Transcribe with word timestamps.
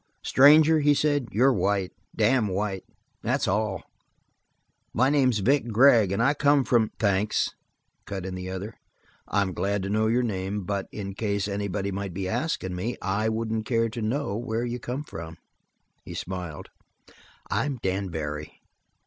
"Stranger," 0.23 0.79
he 0.79 0.95
said, 0.95 1.27
"you're 1.31 1.53
white. 1.53 1.91
Damned 2.15 2.49
white. 2.49 2.83
That's 3.21 3.47
all. 3.47 3.83
My 4.95 5.11
name's 5.11 5.37
Vic 5.45 5.67
Gregg 5.67 6.11
and 6.11 6.23
I 6.23 6.33
come 6.33 6.63
from" 6.63 6.89
"Thanks," 6.99 7.53
cut 8.07 8.25
in 8.25 8.33
the 8.33 8.49
other. 8.49 8.73
"I'm 9.27 9.53
glad 9.53 9.83
to 9.83 9.91
know 9.91 10.07
your 10.07 10.23
name 10.23 10.63
but 10.63 10.87
in 10.91 11.13
case 11.13 11.47
anybody 11.47 11.91
might 11.91 12.15
be 12.15 12.25
askin' 12.25 12.75
me 12.75 12.97
I 12.99 13.29
wouldn't 13.29 13.67
care 13.67 13.89
to 13.89 14.01
know 14.01 14.35
where 14.35 14.65
you 14.65 14.79
come 14.79 15.03
from." 15.03 15.37
He 16.03 16.15
smiled. 16.15 16.69
"I'm 17.51 17.77
Dan 17.77 18.07
Barry." 18.07 18.59